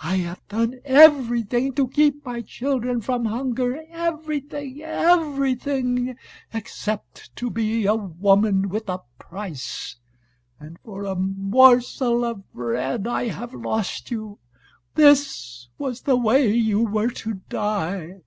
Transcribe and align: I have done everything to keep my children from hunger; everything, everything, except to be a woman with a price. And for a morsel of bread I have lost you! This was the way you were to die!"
I 0.00 0.18
have 0.18 0.46
done 0.46 0.78
everything 0.84 1.72
to 1.74 1.88
keep 1.88 2.24
my 2.24 2.40
children 2.40 3.00
from 3.00 3.24
hunger; 3.24 3.84
everything, 3.90 4.80
everything, 4.80 6.16
except 6.54 7.34
to 7.34 7.50
be 7.50 7.84
a 7.84 7.96
woman 7.96 8.68
with 8.68 8.88
a 8.88 9.00
price. 9.18 9.96
And 10.60 10.78
for 10.84 11.04
a 11.04 11.16
morsel 11.16 12.24
of 12.24 12.48
bread 12.52 13.08
I 13.08 13.26
have 13.26 13.54
lost 13.54 14.12
you! 14.12 14.38
This 14.94 15.66
was 15.78 16.02
the 16.02 16.14
way 16.14 16.54
you 16.54 16.82
were 16.84 17.10
to 17.10 17.40
die!" 17.48 18.20